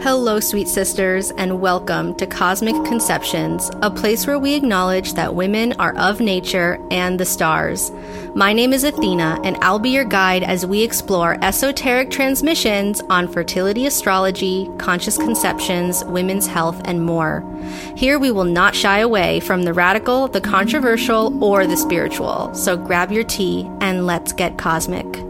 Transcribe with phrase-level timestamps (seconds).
[0.00, 5.72] Hello, sweet sisters, and welcome to Cosmic Conceptions, a place where we acknowledge that women
[5.80, 7.90] are of nature and the stars.
[8.32, 13.26] My name is Athena, and I'll be your guide as we explore esoteric transmissions on
[13.26, 17.44] fertility astrology, conscious conceptions, women's health, and more.
[17.96, 22.54] Here we will not shy away from the radical, the controversial, or the spiritual.
[22.54, 25.27] So grab your tea and let's get cosmic.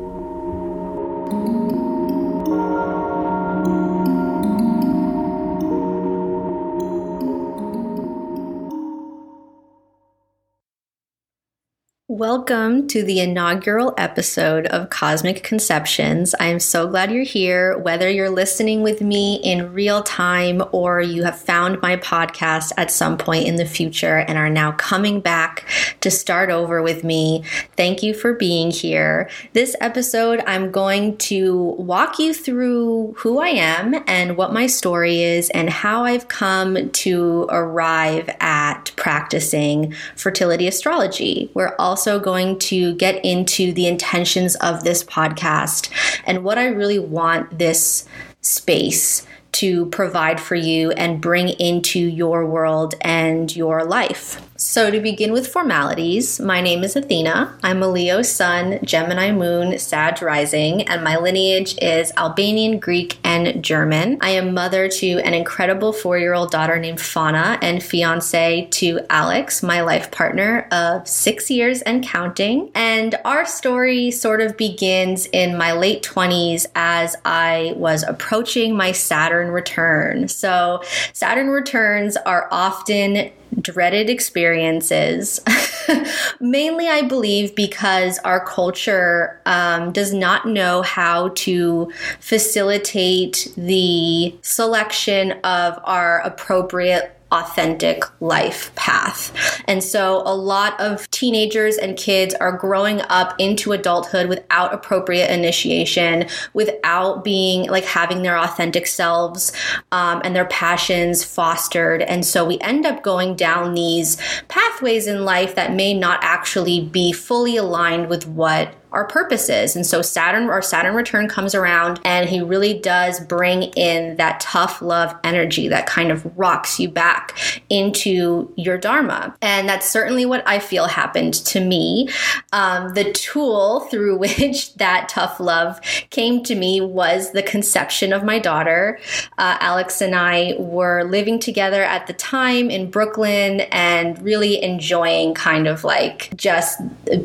[12.18, 16.34] Welcome to the inaugural episode of Cosmic Conceptions.
[16.40, 21.00] I am so glad you're here, whether you're listening with me in real time or
[21.00, 25.20] you have found my podcast at some point in the future and are now coming
[25.20, 25.64] back
[26.00, 27.44] to start over with me.
[27.76, 29.30] Thank you for being here.
[29.52, 35.22] This episode, I'm going to walk you through who I am and what my story
[35.22, 41.52] is and how I've come to arrive at practicing fertility astrology.
[41.54, 45.90] We're also also going to get into the intentions of this podcast
[46.24, 48.06] and what I really want this
[48.40, 54.47] space to provide for you and bring into your world and your life.
[54.60, 57.56] So, to begin with formalities, my name is Athena.
[57.62, 63.62] I'm a Leo Sun, Gemini Moon, Sag Rising, and my lineage is Albanian, Greek, and
[63.62, 64.18] German.
[64.20, 68.98] I am mother to an incredible four year old daughter named Fauna and fiance to
[69.08, 72.72] Alex, my life partner of six years and counting.
[72.74, 78.90] And our story sort of begins in my late 20s as I was approaching my
[78.90, 80.26] Saturn return.
[80.26, 85.40] So, Saturn returns are often dreaded experiences.
[86.40, 95.32] Mainly, I believe, because our culture um, does not know how to facilitate the selection
[95.44, 99.32] of our appropriate authentic life path.
[99.66, 105.30] And so a lot of teenagers and kids are growing up into adulthood without appropriate
[105.30, 109.52] initiation, without being like having their authentic selves
[109.92, 112.02] um, and their passions fostered.
[112.02, 114.16] And so we end up going down these
[114.48, 119.76] pathways in life that may not actually be fully aligned with what our purposes.
[119.76, 124.40] And so Saturn, our Saturn return comes around and he really does bring in that
[124.40, 127.38] tough love energy that kind of rocks you back
[127.68, 129.36] into your Dharma.
[129.42, 132.08] And that's certainly what I feel happened to me.
[132.52, 138.24] Um, the tool through which that tough love came to me was the conception of
[138.24, 138.98] my daughter.
[139.36, 145.34] Uh, Alex and I were living together at the time in Brooklyn and really enjoying
[145.34, 146.80] kind of like just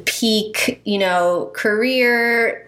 [0.06, 2.66] peak, you know, career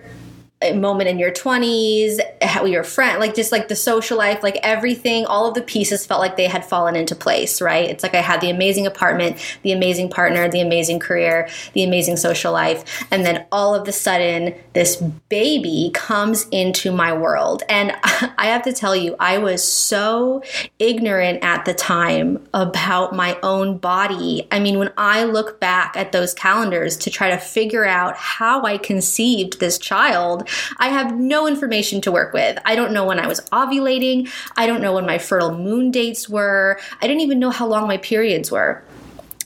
[0.73, 5.25] moment in your 20s how your friend like just like the social life like everything
[5.25, 7.89] all of the pieces felt like they had fallen into place right?
[7.89, 12.17] It's like i had the amazing apartment the amazing partner the amazing career the amazing
[12.17, 13.05] social life.
[13.11, 14.97] And then all of a sudden this
[15.29, 17.63] baby comes into my world.
[17.69, 17.91] And
[18.37, 20.43] i have to tell you i was so
[20.79, 24.47] ignorant at the time about my own body.
[24.51, 28.63] I mean when i look back at those calendars to try to figure out how
[28.63, 32.57] i conceived this child I have no information to work with.
[32.65, 34.29] I don't know when I was ovulating.
[34.55, 36.79] I don't know when my fertile moon dates were.
[37.01, 38.83] I didn't even know how long my periods were.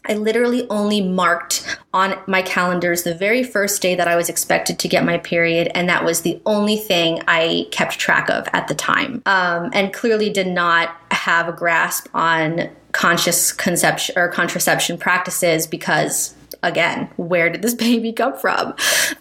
[0.05, 4.79] I literally only marked on my calendars the very first day that I was expected
[4.79, 8.67] to get my period, and that was the only thing I kept track of at
[8.67, 9.21] the time.
[9.25, 16.33] Um, and clearly did not have a grasp on conscious conception or contraception practices because
[16.63, 18.75] again, where did this baby come from?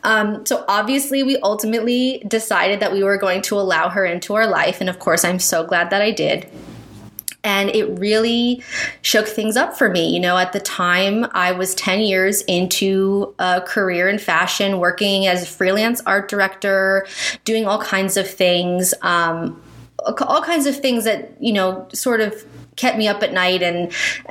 [0.04, 4.46] Um, so obviously, we ultimately decided that we were going to allow her into our
[4.46, 4.80] life.
[4.80, 6.48] And of course, I'm so glad that I did.
[7.44, 8.62] And it really
[9.00, 10.12] shook things up for me.
[10.12, 15.26] You know, at the time, I was 10 years into a career in fashion, working
[15.26, 17.06] as a freelance art director,
[17.44, 18.92] doing all kinds of things.
[19.02, 19.62] Um,
[20.04, 22.44] all kinds of things that you know sort of
[22.76, 23.92] kept me up at night and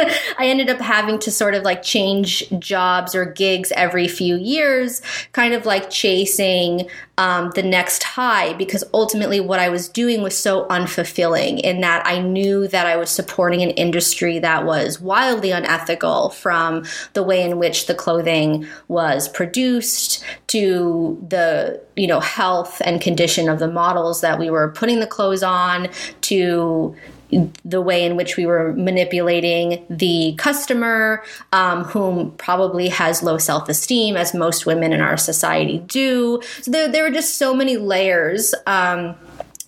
[0.38, 5.02] I ended up having to sort of like change jobs or gigs every few years,
[5.32, 6.88] kind of like chasing
[7.20, 12.06] um, the next high because ultimately what I was doing was so unfulfilling in that
[12.06, 17.42] I knew that I was supporting an industry that was wildly unethical from the way
[17.42, 23.68] in which the clothing was produced to the you know health and condition of the
[23.68, 25.88] models that we were putting the clothes on
[26.22, 26.96] to
[27.64, 31.22] the way in which we were manipulating the customer,
[31.52, 36.40] um, whom probably has low self esteem, as most women in our society do.
[36.62, 38.54] So there, there were just so many layers.
[38.66, 39.16] Um,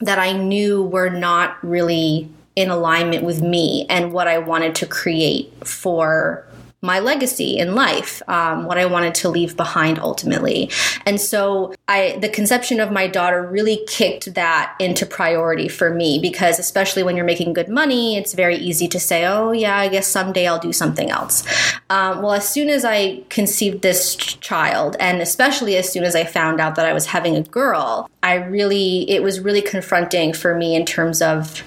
[0.02, 4.86] that I knew were not really in alignment with me and what I wanted to
[4.86, 6.46] create for
[6.82, 10.68] my legacy in life, um, what I wanted to leave behind ultimately.
[11.06, 16.18] And so I, the conception of my daughter really kicked that into priority for me
[16.20, 19.88] because especially when you're making good money, it's very easy to say, oh yeah, I
[19.88, 21.44] guess someday I'll do something else.
[21.88, 26.24] Um, well, as soon as I conceived this child, and especially as soon as I
[26.24, 30.56] found out that I was having a girl, I really, it was really confronting for
[30.56, 31.62] me in terms of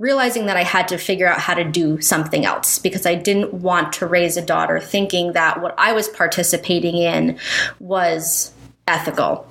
[0.00, 3.52] realizing that I had to figure out how to do something else because I didn't
[3.52, 7.38] want to raise a daughter thinking that what I was participating in
[7.78, 8.50] was
[8.88, 9.46] ethical.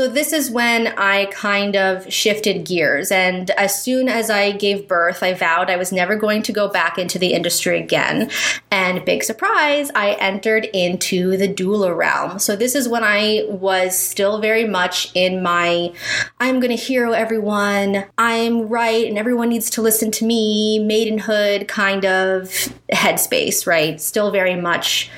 [0.00, 3.12] So this is when I kind of shifted gears.
[3.12, 6.68] And as soon as I gave birth, I vowed I was never going to go
[6.68, 8.30] back into the industry again.
[8.70, 12.38] And big surprise, I entered into the doula realm.
[12.38, 15.92] So this is when I was still very much in my
[16.38, 21.68] I'm going to hero everyone, I'm right, and everyone needs to listen to me, maidenhood
[21.68, 22.44] kind of
[22.90, 24.00] headspace, right?
[24.00, 25.10] Still very much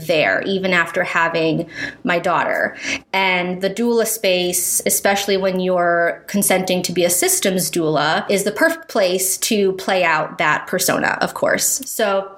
[0.00, 1.68] there, even after having
[2.02, 2.76] my daughter.
[3.12, 8.52] And the doula space, especially when you're consenting to be a systems doula, is the
[8.52, 11.80] perfect place to play out that persona, of course.
[11.88, 12.36] So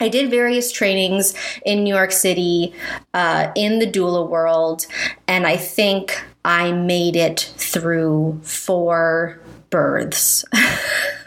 [0.00, 2.72] I did various trainings in New York City
[3.12, 4.86] uh, in the doula world,
[5.28, 10.44] and I think I made it through four births.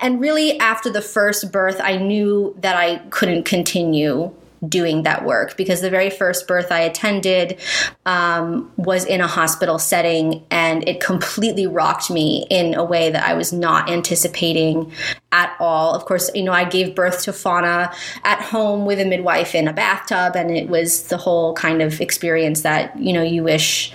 [0.00, 4.32] and really, after the first birth, I knew that I couldn't continue
[4.68, 7.58] doing that work because the very first birth I attended
[8.04, 13.24] um, was in a hospital setting and it completely rocked me in a way that
[13.24, 14.92] I was not anticipating
[15.32, 15.94] at all.
[15.94, 17.92] Of course, you know, I gave birth to Fauna
[18.24, 22.00] at home with a midwife in a bathtub and it was the whole kind of
[22.00, 23.92] experience that, you know, you wish.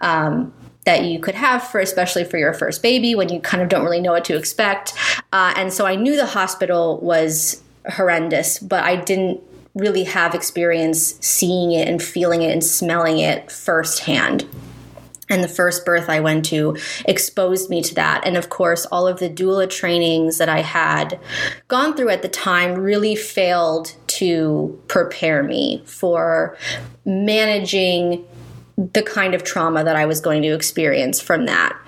[0.00, 0.52] Um,
[0.84, 3.84] that you could have for especially for your first baby when you kind of don't
[3.84, 4.92] really know what to expect
[5.32, 7.62] uh, and so i knew the hospital was
[7.92, 9.40] horrendous but i didn't
[9.74, 14.46] really have experience seeing it and feeling it and smelling it firsthand.
[15.30, 16.76] And the first birth I went to
[17.06, 18.26] exposed me to that.
[18.26, 21.18] And of course, all of the doula trainings that I had
[21.68, 26.58] gone through at the time really failed to prepare me for
[27.06, 28.26] managing
[28.76, 31.78] the kind of trauma that I was going to experience from that.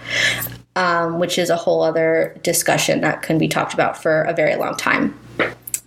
[0.77, 4.57] Um, which is a whole other discussion that can be talked about for a very
[4.57, 5.17] long time.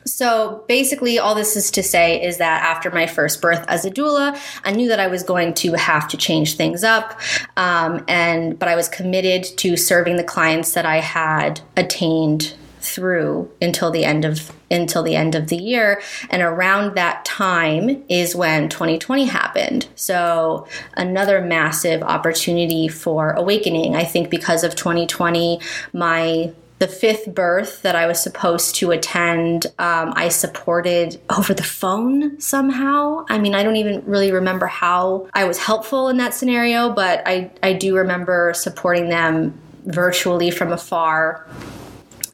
[0.07, 3.91] So basically, all this is to say is that after my first birth as a
[3.91, 7.19] doula, I knew that I was going to have to change things up,
[7.57, 13.51] um, and but I was committed to serving the clients that I had attained through
[13.61, 16.01] until the end of until the end of the year.
[16.29, 19.87] And around that time is when 2020 happened.
[19.95, 23.95] So another massive opportunity for awakening.
[23.95, 25.59] I think because of 2020
[25.93, 31.63] my the fifth birth that I was supposed to attend, um, I supported over the
[31.63, 33.25] phone somehow.
[33.29, 37.23] I mean, I don't even really remember how I was helpful in that scenario, but
[37.25, 41.47] I, I do remember supporting them virtually from afar.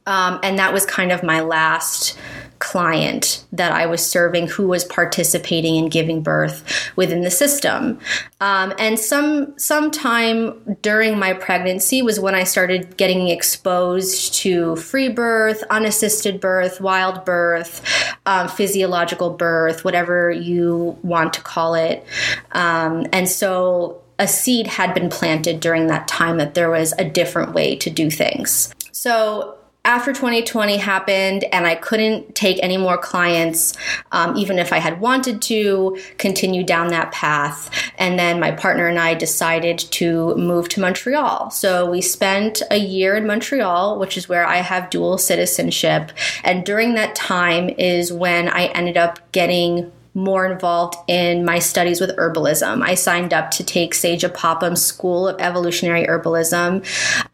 [0.06, 2.18] Um, and that was kind of my last
[2.64, 6.64] client that I was serving who was participating in giving birth
[6.96, 8.00] within the system.
[8.40, 15.10] Um, and some sometime during my pregnancy was when I started getting exposed to free
[15.10, 17.86] birth, unassisted birth, wild birth,
[18.26, 22.06] um, physiological birth, whatever you want to call it.
[22.54, 27.04] Um, and so a seed had been planted during that time that there was a
[27.04, 28.74] different way to do things.
[28.94, 33.74] So after 2020 happened and I couldn't take any more clients,
[34.14, 37.70] um, even if I had wanted to continue down that path.
[37.98, 41.52] And then my partner and I decided to move to Montreal.
[41.52, 46.14] So we spent a year in Montreal, which is where I have dual citizenship.
[46.46, 52.00] And during that time is when I ended up getting more involved in my studies
[52.00, 52.84] with herbalism.
[52.84, 56.86] I signed up to take Sajah Popham's School of Evolutionary Herbalism.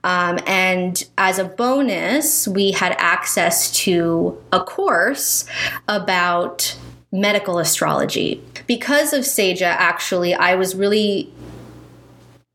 [0.03, 5.45] Um, and as a bonus, we had access to a course
[5.87, 6.77] about
[7.11, 8.41] medical astrology.
[8.67, 11.31] Because of Sajah, actually, I was really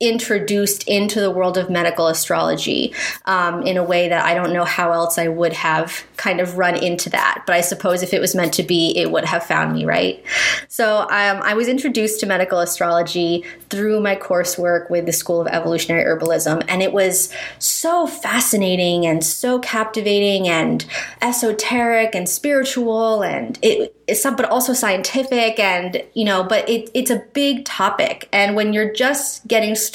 [0.00, 2.92] introduced into the world of medical astrology
[3.26, 6.58] um, in a way that I don't know how else I would have kind of
[6.58, 7.44] run into that.
[7.46, 10.22] But I suppose if it was meant to be, it would have found me, right?
[10.68, 15.46] So um, I was introduced to medical astrology through my coursework with the School of
[15.46, 16.64] Evolutionary Herbalism.
[16.68, 20.84] And it was so fascinating and so captivating and
[21.22, 26.90] esoteric and spiritual and it, it's some, but also scientific and, you know, but it,
[26.94, 28.28] it's a big topic.
[28.32, 29.93] And when you're just getting started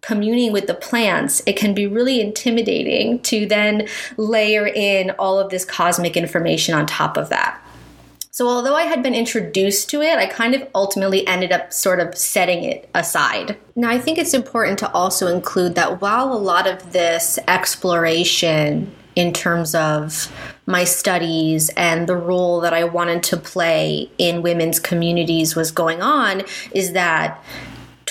[0.00, 5.50] communing with the plants, it can be really intimidating to then layer in all of
[5.50, 7.60] this cosmic information on top of that.
[8.32, 12.00] So, although I had been introduced to it, I kind of ultimately ended up sort
[12.00, 13.58] of setting it aside.
[13.74, 18.94] Now, I think it's important to also include that while a lot of this exploration
[19.16, 20.32] in terms of
[20.66, 26.00] my studies and the role that I wanted to play in women's communities was going
[26.00, 26.42] on,
[26.72, 27.42] is that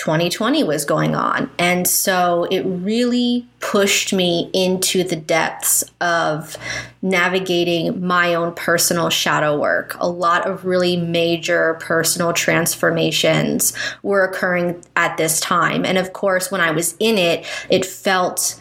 [0.00, 1.50] 2020 was going on.
[1.58, 6.56] And so it really pushed me into the depths of
[7.02, 9.94] navigating my own personal shadow work.
[10.00, 15.84] A lot of really major personal transformations were occurring at this time.
[15.84, 18.58] And of course, when I was in it, it felt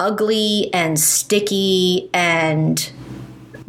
[0.00, 2.92] ugly and sticky and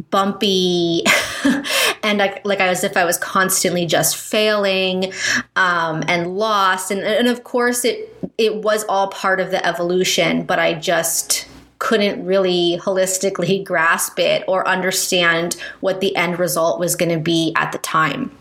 [0.09, 1.03] bumpy
[2.03, 5.13] and I, like as if I was constantly just failing
[5.55, 6.91] um, and lost.
[6.91, 11.47] And, and of course it it was all part of the evolution but I just
[11.79, 17.53] couldn't really holistically grasp it or understand what the end result was going to be
[17.55, 18.31] at the time.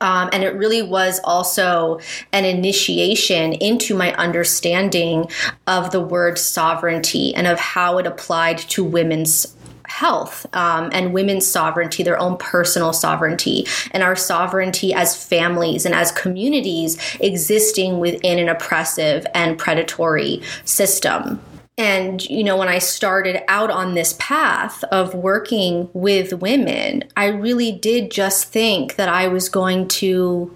[0.00, 1.98] Um, and it really was also
[2.32, 5.28] an initiation into my understanding
[5.66, 9.56] of the word sovereignty and of how it applied to women's
[9.88, 15.94] health um, and women's sovereignty, their own personal sovereignty, and our sovereignty as families and
[15.94, 21.40] as communities existing within an oppressive and predatory system.
[21.78, 27.26] And, you know, when I started out on this path of working with women, I
[27.26, 30.52] really did just think that I was going to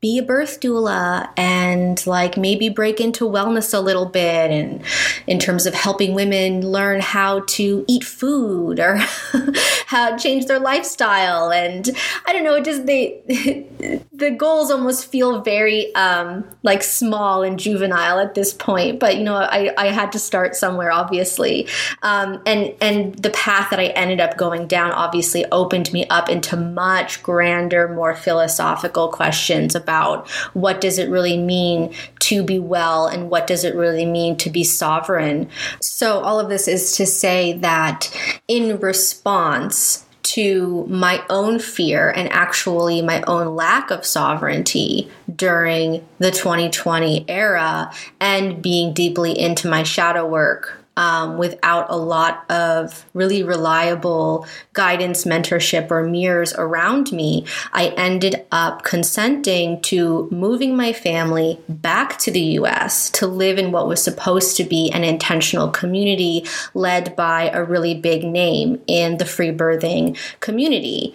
[0.00, 4.82] be a birth doula and like maybe break into wellness a little bit and
[5.26, 8.96] in terms of helping women learn how to eat food or
[9.86, 11.52] how to change their lifestyle.
[11.52, 11.90] And
[12.26, 13.20] i don't know it just they
[14.12, 19.00] the goals almost feel very um, like small and juvenile at this point.
[19.00, 21.68] But you know i, I had to start somewhere obviously.
[22.02, 26.30] Um, and and the path that i ended up going down obviously opened me up
[26.30, 32.58] into much grander more philosophical questions about about what does it really mean to be
[32.58, 35.48] well and what does it really mean to be sovereign.
[35.80, 38.08] So, all of this is to say that
[38.46, 46.30] in response, to my own fear and actually my own lack of sovereignty during the
[46.30, 53.42] 2020 era and being deeply into my shadow work um, without a lot of really
[53.42, 61.58] reliable guidance, mentorship, or mirrors around me, I ended up consenting to moving my family
[61.68, 66.44] back to the US to live in what was supposed to be an intentional community
[66.74, 71.14] led by a really big name in the free birthing community.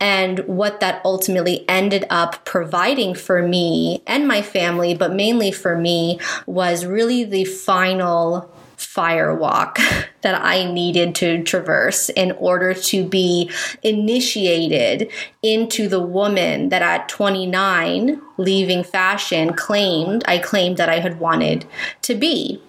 [0.00, 5.76] And what that ultimately ended up providing for me and my family, but mainly for
[5.76, 9.78] me, was really the final firewalk
[10.22, 13.50] that I needed to traverse in order to be
[13.82, 15.10] initiated
[15.42, 21.66] into the woman that at 29, leaving fashion, claimed I claimed that I had wanted
[22.02, 22.60] to be.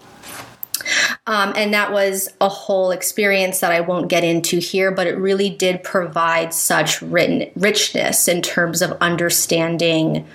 [1.26, 5.18] Um, and that was a whole experience that I won't get into here, but it
[5.18, 10.26] really did provide such written richness in terms of understanding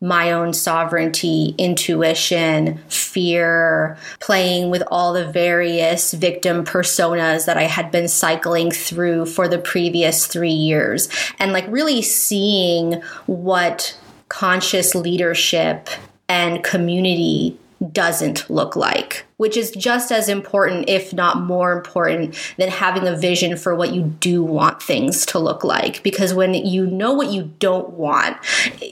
[0.00, 7.90] my own sovereignty, intuition, fear, playing with all the various victim personas that I had
[7.90, 13.98] been cycling through for the previous three years, and like really seeing what
[14.28, 15.88] conscious leadership
[16.28, 17.58] and community
[17.92, 23.16] doesn't look like, which is just as important, if not more important, than having a
[23.16, 26.02] vision for what you do want things to look like.
[26.02, 28.36] Because when you know what you don't want,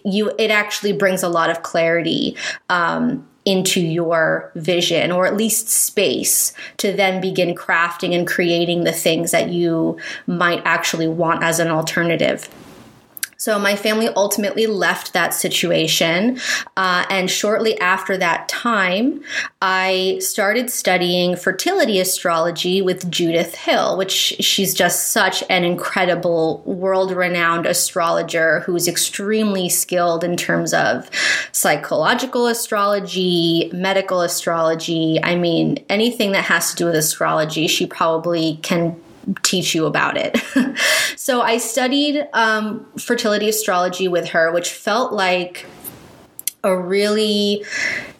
[0.05, 2.37] you it actually brings a lot of clarity.
[2.69, 8.93] Um, into your vision or at least space to then begin crafting and creating the
[8.93, 12.49] things that you might actually want as an alternative.
[13.37, 16.39] So my family ultimately left that situation.
[16.77, 19.23] Uh, and shortly after that time,
[19.61, 27.13] I started studying fertility astrology with Judith Hill, which she's just such an incredible, world
[27.13, 31.11] renowned astrologer who's extremely skilled in terms of
[31.53, 35.19] psychological astrology, medical astrology.
[35.23, 39.01] I mean, anything that has to do with astrology, she probably can
[39.43, 40.39] teach you about it.
[41.17, 45.67] so I studied um, fertility astrology with her, which felt like
[46.63, 47.65] a really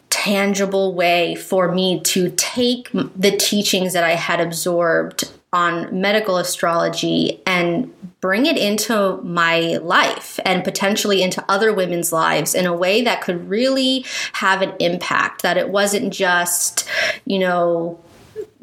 [0.09, 7.41] tangible way for me to take the teachings that I had absorbed on medical astrology
[7.45, 13.03] and bring it into my life and potentially into other women's lives in a way
[13.03, 15.43] that could really have an impact.
[15.43, 16.87] That it wasn't just,
[17.25, 17.99] you know,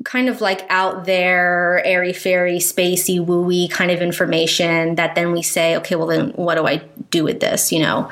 [0.04, 5.42] kind of like out there, airy fairy, spacey, wooey kind of information that then we
[5.42, 8.10] say, okay, well, then what do I do with this, you know?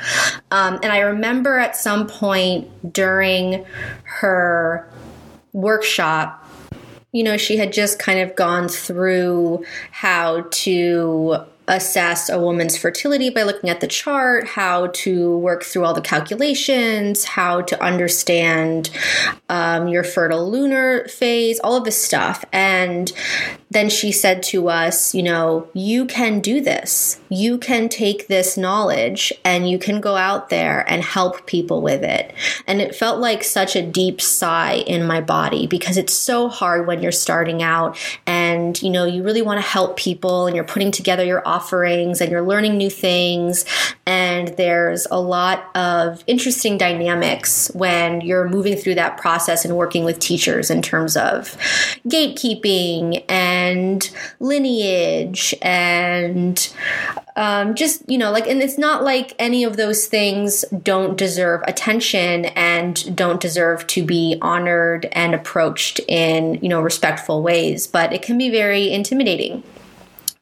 [0.50, 3.64] Um, and I remember at some point during
[4.04, 4.88] her
[5.52, 6.36] workshop,
[7.12, 13.30] you know, she had just kind of gone through how to assess a woman's fertility
[13.30, 18.90] by looking at the chart, how to work through all the calculations, how to understand
[19.48, 22.44] um, your fertile lunar phase, all of this stuff.
[22.52, 23.12] And
[23.70, 27.20] then she said to us, you know, you can do this.
[27.28, 32.02] You can take this knowledge and you can go out there and help people with
[32.02, 32.34] it.
[32.66, 36.88] And it felt like such a deep sigh in my body because it's so hard
[36.88, 37.96] when you're starting out
[38.26, 42.20] and, you know, you really want to help people and you're putting together your offerings
[42.20, 43.64] and you're learning new things.
[44.06, 50.04] And there's a lot of interesting dynamics when you're moving through that process and working
[50.04, 51.56] with teachers in terms of
[52.08, 56.72] gatekeeping and lineage and
[57.36, 61.62] um, just you know like and it's not like any of those things don't deserve
[61.66, 68.12] attention and don't deserve to be honored and approached in you know respectful ways but
[68.12, 69.62] it can be very intimidating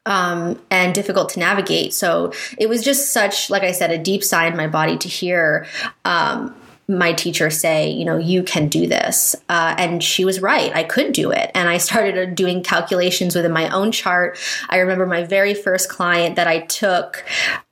[0.05, 1.93] um, and difficult to navigate.
[1.93, 5.07] So it was just such, like I said, a deep sigh in my body to
[5.07, 5.67] hear
[6.05, 6.55] um,
[6.89, 9.35] my teacher say, you know, you can do this.
[9.47, 10.75] Uh, and she was right.
[10.75, 11.51] I could do it.
[11.53, 14.39] And I started doing calculations within my own chart.
[14.69, 17.23] I remember my very first client that I took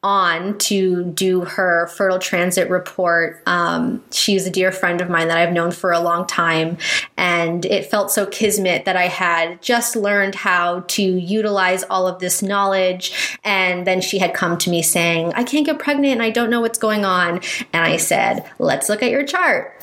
[0.03, 3.41] on to do her fertile transit report.
[3.47, 6.77] Um, she's a dear friend of mine that I've known for a long time.
[7.17, 12.19] And it felt so kismet that I had just learned how to utilize all of
[12.19, 13.39] this knowledge.
[13.43, 16.51] And then she had come to me saying, I can't get pregnant and I don't
[16.51, 17.41] know what's going on.
[17.73, 19.81] And I said, let's look at your chart.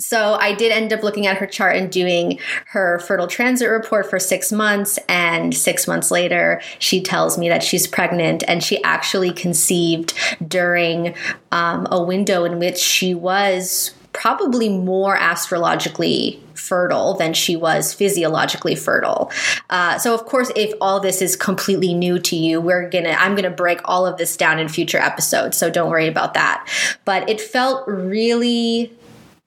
[0.00, 4.08] So I did end up looking at her chart and doing her fertile transit report
[4.08, 4.98] for six months.
[5.08, 10.14] And six months later, she tells me that she's pregnant and she actually conceived
[10.46, 11.14] during
[11.52, 18.74] um, a window in which she was probably more astrologically fertile than she was physiologically
[18.74, 19.30] fertile.
[19.70, 23.34] Uh, so of course, if all this is completely new to you, we're gonna I'm
[23.34, 25.56] gonna break all of this down in future episodes.
[25.56, 26.68] So don't worry about that.
[27.04, 28.92] But it felt really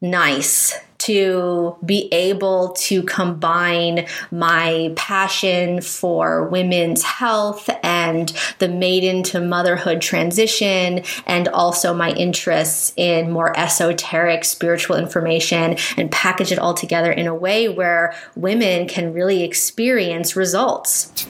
[0.03, 9.41] nice to be able to combine my passion for women's health and the maiden to
[9.41, 16.73] motherhood transition, and also my interests in more esoteric spiritual information and package it all
[16.73, 21.25] together in a way where women can really experience results.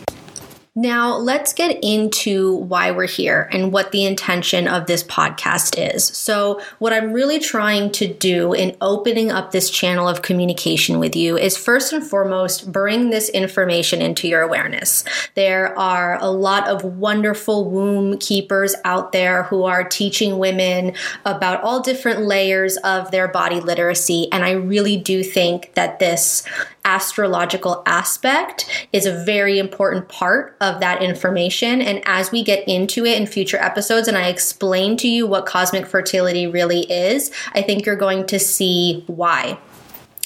[0.76, 6.04] Now, let's get into why we're here and what the intention of this podcast is.
[6.04, 11.16] So, what I'm really trying to do in opening up this channel of communication with
[11.16, 15.04] you is first and foremost bring this information into your awareness.
[15.36, 21.62] There are a lot of wonderful womb keepers out there who are teaching women about
[21.62, 26.42] all different layers of their body literacy, and I really do think that this
[26.86, 31.82] astrological aspect is a very important part of that information.
[31.82, 35.46] And as we get into it in future episodes and I explain to you what
[35.46, 39.58] cosmic fertility really is, I think you're going to see why.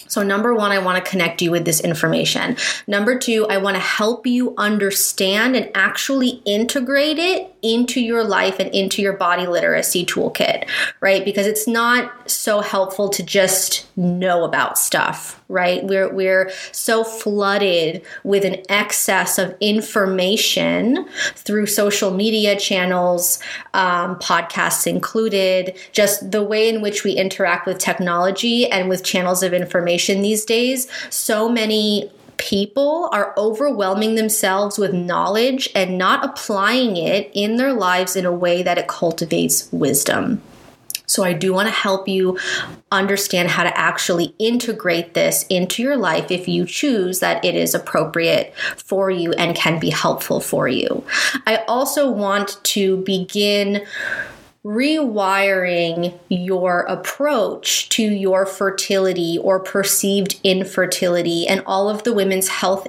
[0.07, 2.55] So, number one, I want to connect you with this information.
[2.87, 8.59] Number two, I want to help you understand and actually integrate it into your life
[8.59, 10.67] and into your body literacy toolkit,
[11.01, 11.25] right?
[11.25, 15.83] Because it's not so helpful to just know about stuff, right?
[15.83, 23.39] We're, we're so flooded with an excess of information through social media channels,
[23.73, 29.43] um, podcasts included, just the way in which we interact with technology and with channels
[29.43, 30.87] of information these days.
[31.09, 38.15] So many people are overwhelming themselves with knowledge and not applying it in their lives
[38.15, 40.41] in a way that it cultivates wisdom.
[41.09, 42.37] So, I do want to help you
[42.91, 47.73] understand how to actually integrate this into your life if you choose that it is
[47.73, 51.05] appropriate for you and can be helpful for you.
[51.45, 53.85] I also want to begin
[54.65, 62.87] rewiring your approach to your fertility or perceived infertility and all of the women's health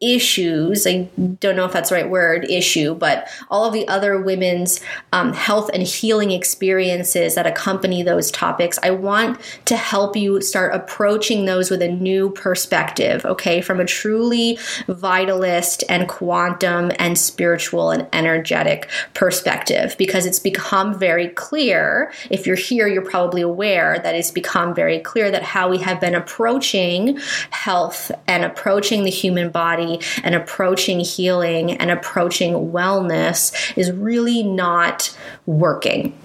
[0.00, 1.08] issues i
[1.40, 4.80] don't know if that's the right word issue but all of the other women's
[5.12, 10.72] um, health and healing experiences that accompany those topics i want to help you start
[10.72, 14.54] approaching those with a new perspective okay from a truly
[14.86, 22.54] vitalist and quantum and spiritual and energetic perspective because it's become very clear if you're
[22.54, 27.18] here you're probably aware that it's become very clear that how we have been approaching
[27.50, 29.87] health and approaching the human body
[30.22, 36.16] and approaching healing and approaching wellness is really not working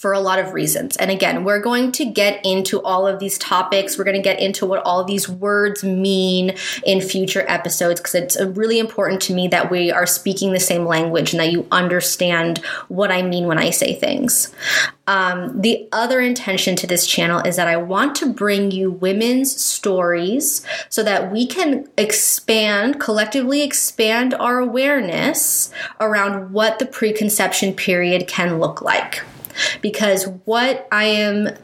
[0.00, 0.96] for a lot of reasons.
[0.96, 3.98] And again, we're going to get into all of these topics.
[3.98, 6.54] We're going to get into what all these words mean
[6.86, 10.86] in future episodes because it's really important to me that we are speaking the same
[10.86, 14.50] language and that you understand what I mean when I say things.
[15.06, 19.54] Um, the other intention to this channel is that I want to bring you women's
[19.54, 28.26] stories so that we can expand, collectively expand our awareness around what the preconception period
[28.26, 29.20] can look like
[29.80, 31.56] because what I am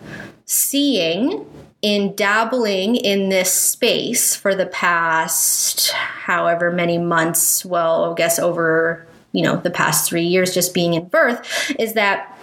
[0.44, 1.44] seeing
[1.82, 9.06] in dabbling in this space for the past however many months, well, I guess over,
[9.32, 12.36] you know, the past three years just being in birth, is that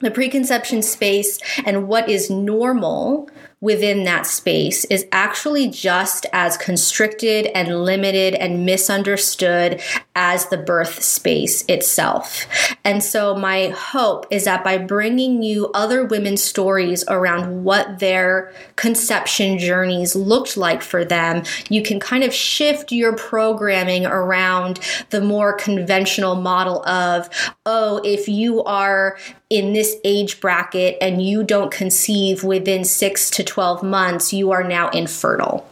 [0.00, 3.28] the preconception space and what is normal
[3.60, 9.82] within that space is actually just as constricted and limited and misunderstood
[10.14, 12.46] as the birth space itself.
[12.84, 18.52] And so, my hope is that by bringing you other women's stories around what their
[18.76, 25.20] conception journeys looked like for them, you can kind of shift your programming around the
[25.20, 27.28] more conventional model of,
[27.66, 29.18] oh, if you are
[29.50, 34.62] in this age bracket and you don't conceive within six to 12 months, you are
[34.62, 35.68] now infertile.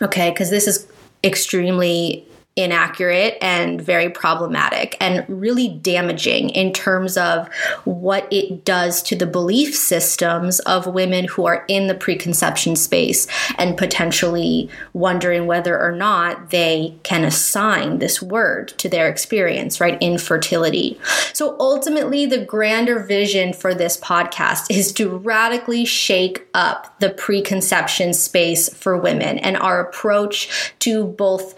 [0.00, 0.86] Okay, because this is
[1.24, 2.24] extremely
[2.56, 7.48] inaccurate and very problematic and really damaging in terms of
[7.84, 13.28] what it does to the belief systems of women who are in the preconception space
[13.56, 19.96] and potentially wondering whether or not they can assign this word to their experience, right?
[20.00, 21.00] Infertility.
[21.32, 28.12] So ultimately, the grander vision for this podcast is to radically shake up the preconception
[28.12, 31.54] space for women and our approach to both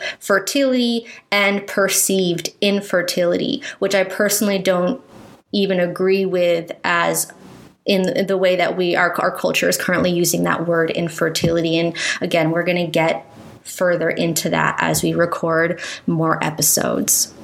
[0.83, 5.03] fertility and perceived infertility, which I personally don't
[5.53, 7.33] even agree with as
[7.85, 11.79] in the way that we our, our culture is currently using that word infertility.
[11.79, 13.27] And again we're going to get
[13.65, 17.35] further into that as we record more episodes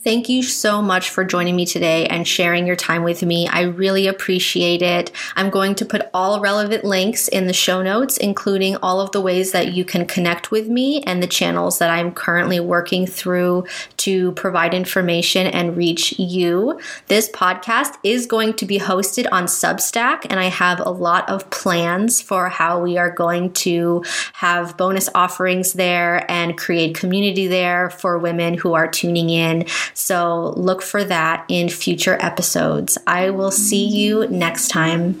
[0.00, 3.48] Thank you so much for joining me today and sharing your time with me.
[3.48, 5.10] I really appreciate it.
[5.34, 9.20] I'm going to put all relevant links in the show notes, including all of the
[9.20, 13.66] ways that you can connect with me and the channels that I'm currently working through
[13.96, 16.78] to provide information and reach you.
[17.08, 21.50] This podcast is going to be hosted on Substack, and I have a lot of
[21.50, 27.90] plans for how we are going to have bonus offerings there and create community there
[27.90, 29.66] for women who are tuning in.
[29.94, 32.98] So look for that in future episodes.
[33.06, 35.18] I will see you next time.